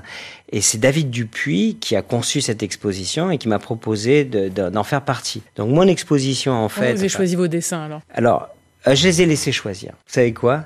et 0.51 0.61
c'est 0.61 0.77
David 0.77 1.09
Dupuis 1.09 1.77
qui 1.79 1.95
a 1.95 2.01
conçu 2.01 2.41
cette 2.41 2.63
exposition 2.63 3.31
et 3.31 3.37
qui 3.37 3.47
m'a 3.47 3.59
proposé 3.59 4.23
d'en 4.23 4.49
de, 4.49 4.69
de, 4.69 4.83
faire 4.83 5.03
partie. 5.03 5.41
Donc 5.55 5.69
mon 5.69 5.87
exposition 5.87 6.53
en 6.53 6.69
fait. 6.69 6.93
Vous 6.93 6.99
avez 6.99 7.09
choisi 7.09 7.35
vos 7.35 7.47
dessins 7.47 7.83
alors 7.83 8.01
Alors 8.13 8.49
euh, 8.87 8.95
je 8.95 9.07
les 9.07 9.21
ai 9.21 9.25
laissés 9.25 9.51
choisir. 9.51 9.91
Vous 9.91 10.13
savez 10.13 10.33
quoi? 10.33 10.65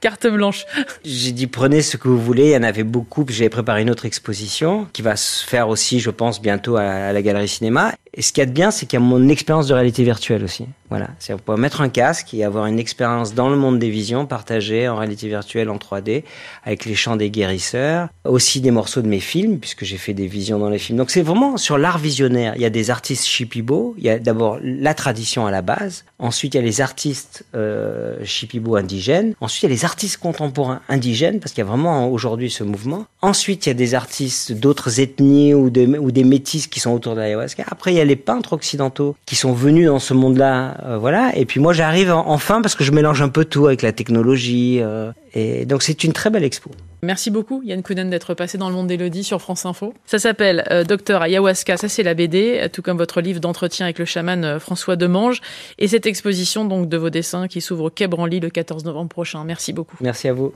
Carte 0.00 0.26
blanche. 0.26 0.64
J'ai 1.04 1.32
dit 1.32 1.46
prenez 1.46 1.82
ce 1.82 1.98
que 1.98 2.08
vous 2.08 2.18
voulez, 2.18 2.46
il 2.46 2.52
y 2.52 2.56
en 2.56 2.62
avait 2.62 2.84
beaucoup, 2.84 3.26
j'avais 3.28 3.50
préparé 3.50 3.82
une 3.82 3.90
autre 3.90 4.06
exposition 4.06 4.86
qui 4.94 5.02
va 5.02 5.14
se 5.16 5.44
faire 5.44 5.68
aussi, 5.68 6.00
je 6.00 6.08
pense, 6.08 6.40
bientôt 6.40 6.76
à 6.76 7.12
la 7.12 7.22
Galerie 7.22 7.48
Cinéma. 7.48 7.92
Et 8.14 8.22
ce 8.22 8.32
qu'il 8.32 8.40
y 8.40 8.44
a 8.44 8.46
de 8.46 8.52
bien, 8.52 8.70
c'est 8.70 8.86
qu'il 8.86 8.98
y 8.98 9.02
a 9.02 9.04
mon 9.04 9.28
expérience 9.28 9.66
de 9.66 9.74
réalité 9.74 10.02
virtuelle 10.02 10.42
aussi. 10.42 10.66
Voilà, 10.90 11.10
c'est 11.20 11.40
peut 11.40 11.56
mettre 11.56 11.82
un 11.82 11.88
casque 11.88 12.34
et 12.34 12.42
avoir 12.42 12.66
une 12.66 12.80
expérience 12.80 13.32
dans 13.32 13.48
le 13.48 13.56
monde 13.56 13.78
des 13.78 13.90
visions 13.90 14.26
partagée 14.26 14.88
en 14.88 14.96
réalité 14.96 15.28
virtuelle 15.28 15.70
en 15.70 15.76
3D 15.76 16.24
avec 16.64 16.84
les 16.84 16.96
chants 16.96 17.14
des 17.14 17.30
guérisseurs, 17.30 18.08
aussi 18.24 18.60
des 18.60 18.72
morceaux 18.72 19.00
de 19.00 19.06
mes 19.06 19.20
films 19.20 19.58
puisque 19.58 19.84
j'ai 19.84 19.98
fait 19.98 20.14
des 20.14 20.26
visions 20.26 20.58
dans 20.58 20.68
les 20.68 20.78
films. 20.78 20.98
Donc 20.98 21.10
c'est 21.10 21.22
vraiment 21.22 21.56
sur 21.56 21.78
l'art 21.78 21.98
visionnaire. 21.98 22.54
Il 22.56 22.62
y 22.62 22.64
a 22.64 22.70
des 22.70 22.90
artistes 22.90 23.24
shipibo, 23.24 23.94
il 23.98 24.04
y 24.04 24.10
a 24.10 24.18
d'abord 24.18 24.58
la 24.62 24.92
tradition 24.94 25.46
à 25.46 25.52
la 25.52 25.62
base, 25.62 26.04
ensuite 26.18 26.54
il 26.54 26.58
y 26.58 26.60
a 26.60 26.64
les 26.64 26.80
artistes 26.80 27.44
euh, 27.54 28.16
shipibo 28.24 28.74
indigènes, 28.74 29.34
ensuite 29.40 29.62
il 29.62 29.66
y 29.66 29.72
a 29.72 29.74
les 29.74 29.84
artistes 29.84 30.16
contemporains 30.16 30.80
indigènes 30.88 31.38
parce 31.38 31.52
qu'il 31.52 31.62
y 31.62 31.66
a 31.66 31.70
vraiment 31.70 32.10
aujourd'hui 32.10 32.50
ce 32.50 32.64
mouvement. 32.64 33.06
Ensuite 33.22 33.66
il 33.66 33.68
y 33.68 33.72
a 33.72 33.74
des 33.74 33.94
artistes 33.94 34.52
d'autres 34.52 34.98
ethnies 34.98 35.54
ou, 35.54 35.66
ou 35.66 36.10
des 36.10 36.24
métis 36.24 36.66
qui 36.66 36.80
sont 36.80 36.90
autour 36.90 37.14
de 37.14 37.20
l'ayahuasca. 37.20 37.62
Après 37.68 37.92
il 37.92 37.96
y 37.96 38.00
a 38.00 38.04
les 38.04 38.16
peintres 38.16 38.54
occidentaux 38.54 39.14
qui 39.24 39.36
sont 39.36 39.52
venus 39.52 39.86
dans 39.86 40.00
ce 40.00 40.14
monde-là 40.14 40.78
euh, 40.84 40.98
voilà. 40.98 41.36
Et 41.36 41.46
puis 41.46 41.60
moi, 41.60 41.72
j'arrive 41.72 42.12
enfin 42.12 42.62
parce 42.62 42.74
que 42.74 42.84
je 42.84 42.92
mélange 42.92 43.22
un 43.22 43.28
peu 43.28 43.44
tout 43.44 43.66
avec 43.66 43.82
la 43.82 43.92
technologie. 43.92 44.78
Euh, 44.80 45.12
et 45.34 45.64
donc, 45.66 45.82
c'est 45.82 46.04
une 46.04 46.12
très 46.12 46.30
belle 46.30 46.44
expo. 46.44 46.70
Merci 47.02 47.30
beaucoup 47.30 47.62
Yann 47.64 47.82
Kounen 47.82 48.10
d'être 48.10 48.34
passé 48.34 48.58
dans 48.58 48.68
le 48.68 48.74
monde 48.74 48.86
d'Elodie 48.86 49.24
sur 49.24 49.40
France 49.40 49.64
Info. 49.64 49.94
Ça 50.04 50.18
s'appelle 50.18 50.64
euh, 50.70 50.84
Docteur 50.84 51.22
Ayahuasca, 51.22 51.78
ça 51.78 51.88
c'est 51.88 52.02
la 52.02 52.12
BD, 52.12 52.68
tout 52.72 52.82
comme 52.82 52.98
votre 52.98 53.22
livre 53.22 53.40
d'entretien 53.40 53.86
avec 53.86 53.98
le 53.98 54.04
chaman 54.04 54.44
euh, 54.44 54.58
François 54.58 54.96
Demange 54.96 55.40
et 55.78 55.88
cette 55.88 56.04
exposition 56.04 56.66
donc 56.66 56.88
de 56.88 56.96
vos 56.98 57.08
dessins 57.08 57.48
qui 57.48 57.62
s'ouvre 57.62 57.84
au 57.84 57.90
Quai 57.90 58.06
Branly 58.06 58.40
le 58.40 58.50
14 58.50 58.84
novembre 58.84 59.08
prochain. 59.08 59.44
Merci 59.44 59.72
beaucoup. 59.72 59.96
Merci 60.00 60.28
à 60.28 60.34
vous. 60.34 60.48